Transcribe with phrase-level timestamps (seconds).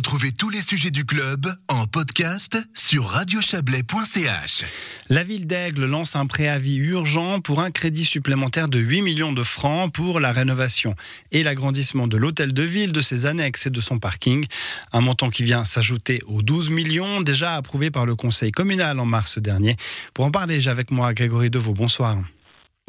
[0.00, 4.64] Retrouvez tous les sujets du club en podcast sur radiochablais.ch.
[5.10, 9.42] La ville d'Aigle lance un préavis urgent pour un crédit supplémentaire de 8 millions de
[9.42, 10.94] francs pour la rénovation
[11.32, 14.46] et l'agrandissement de l'hôtel de ville, de ses annexes et de son parking.
[14.94, 19.04] Un montant qui vient s'ajouter aux 12 millions déjà approuvés par le conseil communal en
[19.04, 19.76] mars dernier.
[20.14, 21.74] Pour en parler, j'ai avec moi Grégory Deveau.
[21.74, 22.16] Bonsoir.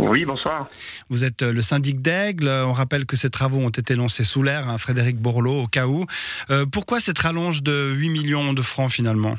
[0.02, 0.68] Oui, bonsoir.
[1.10, 2.50] Vous êtes euh, le syndic d'Aigle.
[2.50, 5.86] On rappelle que ces travaux ont été lancés sous l'air, hein, Frédéric Borloo, au cas
[5.86, 6.08] où.
[6.50, 9.38] Euh, pourquoi cette rallonge de 8 millions de francs finalement?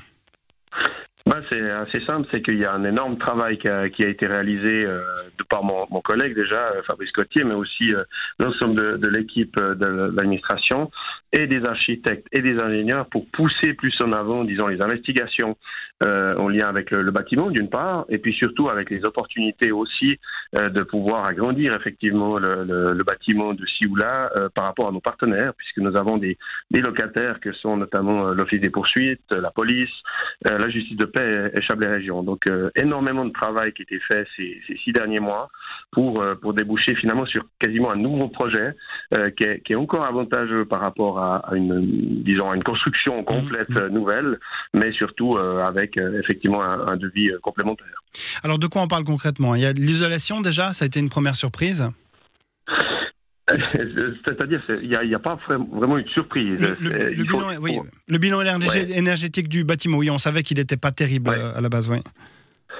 [1.26, 4.84] Bah, c'est assez simple, c'est qu'il y a un énorme travail qui a, été réalisé
[4.84, 5.02] euh,
[5.38, 7.90] de par mon, collègue déjà, Fabrice Cotier, mais aussi
[8.38, 10.90] l'ensemble de, l'équipe de l'administration
[11.32, 15.56] et des architectes et des ingénieurs pour pousser plus en avant, disons, les investigations
[16.04, 20.18] euh, en lien avec le, bâtiment d'une part, et puis surtout avec les opportunités aussi
[20.58, 24.92] euh, de pouvoir agrandir effectivement le, bâtiment de ci ou là euh, par rapport à
[24.92, 26.36] nos partenaires, puisque nous avons des,
[26.70, 29.90] locataires que sont notamment euh, l'Office des poursuites, la police,
[30.44, 32.22] la justice de paix et, Chablais Région.
[32.22, 35.48] Donc énormément de travail qui a été fait ces, ces six derniers mois
[35.90, 38.74] pour, pour déboucher finalement sur quasiment un nouveau projet
[39.36, 43.94] qui est, qui, est, encore avantageux par rapport à, une, disons, une construction complète mmh.
[43.94, 44.38] nouvelle,
[44.74, 48.02] mais surtout avec euh, effectivement un, devis euh, complémentaire.
[48.42, 49.54] Alors de quoi on parle concrètement?
[49.54, 51.88] Il y a l'isolation déjà, ça a été une première surprise?
[54.26, 56.58] C'est-à-dire, il n'y a, pas vraiment une surprise.
[56.80, 58.40] Le, bilan,
[58.94, 61.98] énergétique du bâtiment, oui, on savait qu'il n'était pas terrible euh, à la base, oui.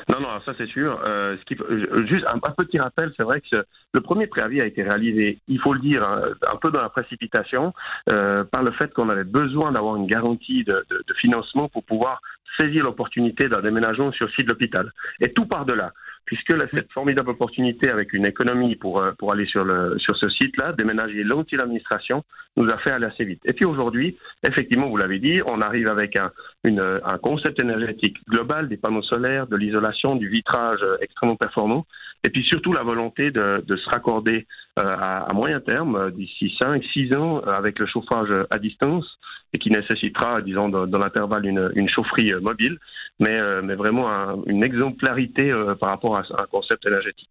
[0.09, 1.01] Non, non, ça c'est sûr.
[1.09, 3.65] Euh, ce qui, euh, juste un, petit rappel, c'est vrai que
[3.95, 6.89] le premier préavis a été réalisé, il faut le dire, hein, un peu dans la
[6.89, 7.73] précipitation,
[8.11, 11.85] euh, par le fait qu'on avait besoin d'avoir une garantie de, de, de, financement pour
[11.85, 12.21] pouvoir
[12.59, 14.93] saisir l'opportunité d'un déménagement sur le site de l'hôpital.
[15.21, 15.93] Et tout part de là
[16.25, 20.29] puisque cette formidable opportunité avec une économie pour, euh, pour aller sur, le, sur ce
[20.31, 22.25] site-là, déménager l'outil l'administration,
[22.57, 23.41] nous a fait aller assez vite.
[23.45, 26.31] Et puis aujourd'hui, effectivement, vous l'avez dit, on arrive avec un,
[26.65, 31.87] une, un concept énergétique global, des panneaux solaires, de l'isolation, du vitrage euh, extrêmement performant,
[32.25, 34.47] et puis surtout la volonté de, de se raccorder
[34.77, 39.07] à, à, moyen terme, d'ici 5, 6 ans, avec le chauffage à distance,
[39.53, 42.79] et qui nécessitera, disons, dans, l'intervalle, une, une, chaufferie mobile,
[43.21, 47.29] mais, mais vraiment une exemplarité par rapport à un concept énergétique.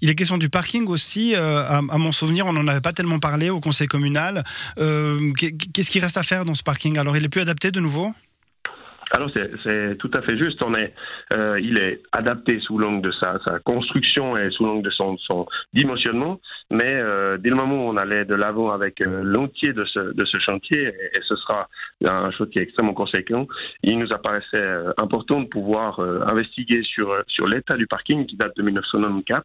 [0.00, 1.34] Il est question du parking aussi.
[1.34, 4.44] Euh, à, mon souvenir, on n'en avait pas tellement parlé au conseil communal.
[4.78, 6.98] Euh, qu'est-ce qui reste à faire dans ce parking?
[6.98, 8.12] Alors, il est plus adapté de nouveau?
[9.12, 10.58] Alors c'est tout à fait juste.
[10.64, 10.92] On est,
[11.36, 15.16] euh, il est adapté sous l'angle de sa, sa, construction et sous l'angle de son,
[15.18, 16.40] son, dimensionnement,
[16.70, 20.00] mais euh, dès le moment où on allait de l'avant avec euh, l'entier de ce,
[20.12, 21.68] de ce chantier, et, ce sera
[22.04, 23.46] un chantier extrêmement conséquent,
[23.82, 28.36] il nous apparaissait euh, important de pouvoir euh, investiguer sur sur l'état du parking qui
[28.36, 29.44] date de 1994.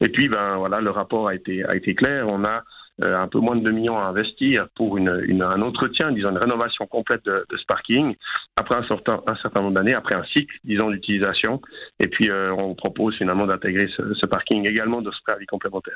[0.00, 2.26] Et puis ben voilà, le rapport a été a été clair.
[2.30, 2.60] On a euh,
[3.02, 7.24] un peu moins de 2 millions à investir pour un entretien, disons une rénovation complète
[7.24, 8.14] de, ce parking,
[8.56, 11.60] après un certain, nombre d'années, après un cycle, disons, d'utilisation.
[12.00, 15.94] Et puis, euh, on propose finalement d'intégrer ce, parking également de ce préavis complémentaire.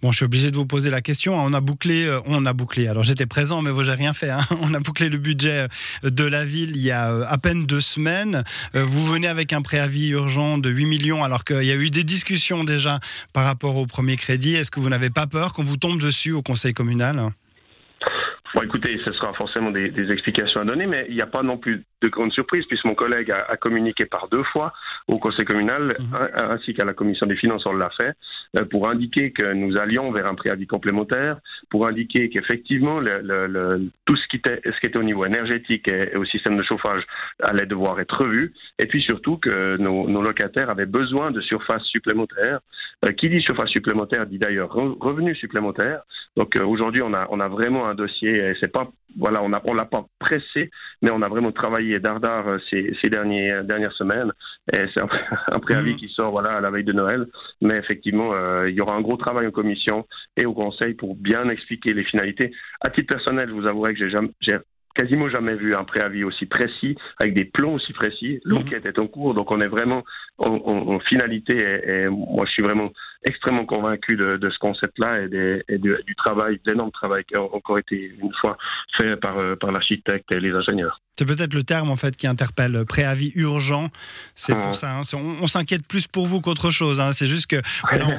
[0.00, 1.34] Bon, je suis obligé de vous poser la question.
[1.34, 2.88] On a bouclé, euh, on a bouclé.
[2.88, 4.30] Alors, j'étais présent, mais vous, j'ai rien fait.
[4.30, 4.40] Hein.
[4.62, 5.66] On a bouclé le budget
[6.02, 8.44] de la ville il y a à peine deux semaines.
[8.74, 12.04] Vous venez avec un préavis urgent de 8 millions, alors qu'il y a eu des
[12.04, 12.98] discussions déjà
[13.32, 14.54] par rapport au premier crédit.
[14.54, 16.27] Est-ce que vous n'avez pas peur qu'on vous tombe dessus?
[16.32, 17.32] Au conseil communal?
[18.54, 21.42] Bon, écoutez, ce sera forcément des, des, explications à donner, mais il n'y a pas
[21.42, 24.72] non plus de grande surprise, puisque mon collègue a, a communiqué par deux fois
[25.06, 26.28] au conseil communal, mhm.
[26.50, 28.14] ainsi qu'à la commission des finances, on l'a fait,
[28.58, 31.40] euh, pour indiquer que nous allions vers un préavis complémentaire,
[31.70, 35.26] pour indiquer qu'effectivement, le, le, le, tout ce qui, était, ce qui était au niveau
[35.26, 37.02] énergétique et, au système de chauffage
[37.42, 41.82] allait devoir être revu, et puis surtout que nos, nos locataires avaient besoin de surface
[41.84, 42.60] supplémentaire.
[43.04, 46.02] Euh, qui dit surface supplémentaire dit d'ailleurs revenu supplémentaire.
[46.36, 49.52] Donc euh, aujourd'hui, on a, on a vraiment un dossier, et c'est pas voilà, on
[49.52, 50.68] a, on l'a pas pressé,
[51.00, 54.32] mais on a vraiment travaillé dardard euh, ces, ces dernières dernières semaines.
[54.72, 55.96] Et c'est un, préavis mmh.
[55.96, 57.26] qui sort voilà à la veille de Noël,
[57.60, 60.04] mais effectivement, euh, il y aura un gros travail en commission
[60.36, 62.50] et au conseil pour bien expliquer les finalités.
[62.84, 64.56] À titre personnel, je vous avouerai que j'ai jamais, j'ai
[64.98, 68.40] quasiment jamais vu un préavis aussi précis, avec des plans aussi précis.
[68.44, 68.50] Mmh.
[68.50, 70.04] L'enquête est en cours, donc on est vraiment
[70.38, 71.56] en, en, finalité.
[71.86, 72.90] Et, moi, je suis vraiment
[73.24, 77.78] extrêmement convaincu de, de ce concept-là et, et du travail, d'énorme travail qui a encore
[77.78, 78.58] été une fois
[78.96, 81.00] fait par, euh, par l'architecte et les ingénieurs.
[81.18, 83.88] C'est peut-être le terme en fait qui interpelle préavis urgent.
[84.36, 84.98] C'est pour ça.
[84.98, 85.02] Hein.
[85.42, 87.00] On, s'inquiète plus pour vous qu'autre chose.
[87.00, 87.10] Hein.
[87.10, 87.56] C'est juste que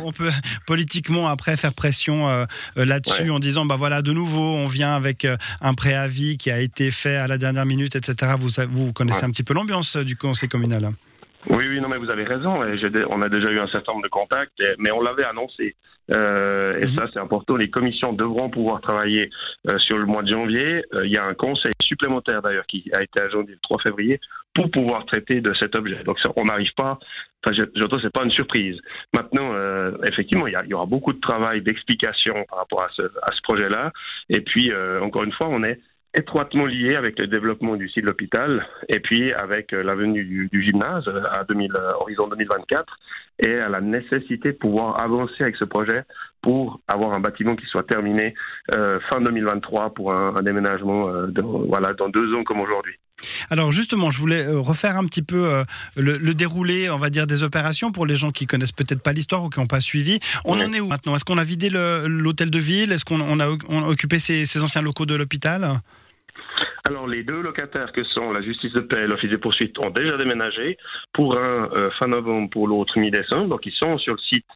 [0.03, 0.29] on peut
[0.67, 2.43] politiquement après faire pression euh,
[2.75, 5.25] euh, là-dessus en disant bah voilà de nouveau on vient avec
[5.61, 8.33] un préavis qui a été fait à la dernière minute, etc.
[8.37, 10.83] Vous, vous connaissez un petit peu l'ambiance du conseil communal.
[10.83, 10.93] Hein.
[11.49, 12.59] Oui, oui, non, mais vous avez raison.
[13.11, 15.77] On a déjà eu un certain nombre de contacts, mais on l'avait annoncé.
[16.15, 16.95] Euh, et mhm.
[16.95, 17.55] ça, c'est important.
[17.55, 19.29] Les commissions devront pouvoir travailler
[19.71, 20.83] euh, sur le mois de janvier.
[20.93, 24.19] Euh, il y a un conseil supplémentaire d'ailleurs qui a été agendé le 3 février
[24.53, 26.03] pour pouvoir traiter de cet objet.
[26.03, 26.99] Donc on n'arrive pas,
[27.43, 28.77] enfin j'entends c'est pas une surprise.
[29.13, 33.33] Maintenant, euh, effectivement, il y, aura beaucoup de travail, d'explication par rapport à ce, à
[33.35, 33.91] ce projet-là.
[34.29, 35.79] Et puis, euh, encore une fois, on est
[36.17, 40.49] étroitement lié avec le développement du site de l'hôpital et puis avec euh, l'avenue du,
[40.51, 42.99] du, gymnase à 2000, horizon 2024
[43.45, 46.03] et à la nécessité de pouvoir avancer avec ce projet
[46.41, 48.33] pour avoir un bâtiment qui soit terminé
[48.75, 51.27] euh, fin 2023 pour un, un déménagement euh,
[51.67, 52.97] voilà, dans deux ans comme aujourd'hui.
[53.49, 55.63] Alors justement, je voulais euh, refaire un petit peu euh,
[55.95, 59.13] le, le, déroulé, on va dire, des opérations pour les gens qui connaissent peut-être pas
[59.13, 60.19] l'histoire ou qui n'ont pas suivi.
[60.45, 61.15] On en est où maintenant?
[61.15, 62.91] Est-ce qu'on a vidé l'hôtel de ville?
[62.91, 65.81] Est-ce qu'on on a, on a, occupé ces, ces anciens locaux de l'hôpital?
[66.89, 69.91] Alors, les deux locataires que sont la justice de paix et l'office des poursuites ont
[69.91, 70.75] déjà déménagé.
[71.13, 73.47] Pour un euh, fin novembre, pour l'autre mi-décembre.
[73.47, 74.47] Donc, ils sont sur le site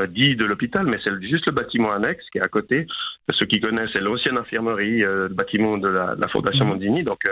[0.00, 2.86] euh, dit de l'hôpital, mais c'est juste le bâtiment annexe qui est à côté.
[3.32, 6.68] Ceux qui connaissent, c'est l'ancienne infirmerie, euh, le bâtiment de la, de la Fondation mmh.
[6.68, 7.02] Mondini.
[7.02, 7.22] Donc,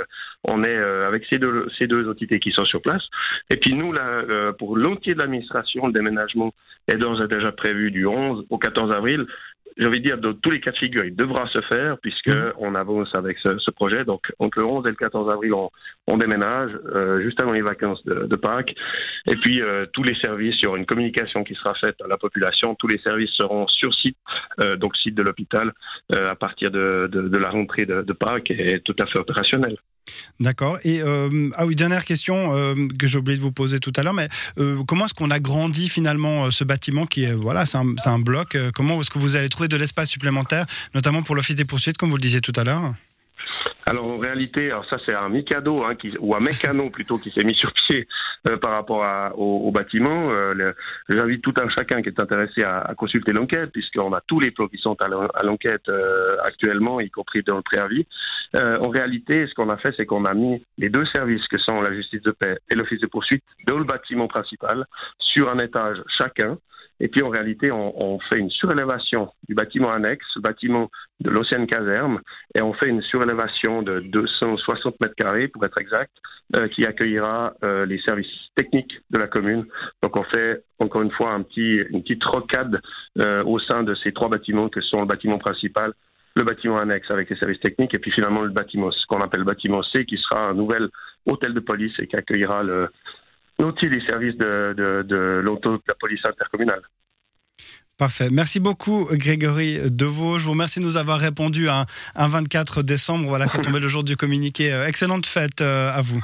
[0.43, 3.03] on est avec ces deux, ces deux entités qui sont sur place.
[3.51, 6.53] Et puis, nous, là, pour l'entier de l'administration, le déménagement
[6.93, 9.27] est d'ores et déjà prévu du 11 au 14 avril
[9.79, 12.29] j'ai envie de dire, dans tous les cas de figure, il devra se faire puisque
[12.29, 12.53] mmh.
[12.59, 14.05] on avance avec ce, ce, projet.
[14.05, 15.71] Donc, entre le 11 et le 14 avril, on,
[16.09, 18.75] on déménage euh, juste avant les vacances de, de Pâques.
[19.31, 22.09] Et puis, euh, tous les services, il y aura une communication qui sera faite à
[22.09, 22.75] la population.
[22.75, 24.17] Tous les services seront sur site,
[24.61, 25.73] euh, donc site de l'hôpital,
[26.13, 29.77] à partir de, de, de, la rentrée de, de Pâques et tout à fait opérationnel.
[30.41, 30.79] D'accord.
[30.85, 34.03] Et euh, ah oui, dernière question euh, que j'ai oublié de vous poser tout à
[34.03, 34.29] l'heure, mais
[34.59, 38.19] euh, comment est-ce qu'on a grandi finalement ce bâtiment qui est voilà, c'est un, un,
[38.19, 38.57] bloc.
[38.75, 42.11] comment est-ce que vous allez trouver de l'espace supplémentaire, notamment pour l'office des poursuites, comme
[42.11, 42.95] vous le disiez tout à l'heure
[43.91, 47.55] alors en réalité, ça c'est un Mikado hein, ou un mécano plutôt qui s'est mis
[47.55, 48.07] sur pied
[48.51, 49.03] euh, par rapport
[49.39, 50.31] au, bâtiment.
[50.31, 50.73] Euh,
[51.09, 54.69] J'invite tout un chacun qui est intéressé à, consulter l'enquête puisqu'on a tous les plots
[54.69, 58.07] qui sont à l'enquête euh, actuellement, y compris dans le préavis.
[58.55, 61.81] En réalité, ce qu'on a fait, c'est qu'on a mis les deux services que sont
[61.81, 64.85] la justice de paix et l'office de poursuite dans le bâtiment principal
[65.19, 66.59] sur un étage chacun.
[67.01, 70.91] Et puis en réalité, on, on, fait une surélévation du bâtiment annexe, le bâtiment
[71.21, 72.21] de l'ancienne caserne,
[72.55, 76.13] et on fait une surélévation de 260 mètres carrés, pour être exact,
[76.57, 79.67] euh, qui accueillera euh, les services techniques de la commune.
[80.03, 82.81] Donc on fait encore une fois un petit, une petite rocade
[83.19, 85.93] euh, au sein de ces trois bâtiments que sont le bâtiment principal,
[86.37, 89.41] le bâtiment annexe avec les services techniques, et puis finalement le bâtiment, ce qu'on appelle
[89.41, 90.89] le bâtiment C, qui sera un nouvel
[91.27, 92.89] hôtel de police et qui accueillera le,
[93.59, 96.83] l'outil des services de, de, de l'auto de la police intercommunale.
[97.99, 98.29] Parfait.
[98.31, 100.39] Merci beaucoup, Grégory Deveau.
[100.39, 101.85] Je vous remercie de nous avoir répondu un,
[102.15, 103.27] un 24 décembre.
[103.27, 104.73] Voilà, fait tomber le jour du communiqué.
[104.73, 106.21] Euh, excellente fête euh, à vous.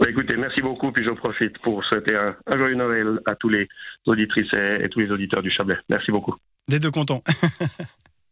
[0.00, 0.92] Bah, écoutez, merci beaucoup.
[0.92, 3.68] Puis j'en profite pour souhaiter un, un, joyeux Noël à tous les
[4.06, 5.76] auditrices et, et tous les auditeurs du Chablais.
[5.90, 6.34] Merci beaucoup.
[6.66, 7.22] Des deux contents.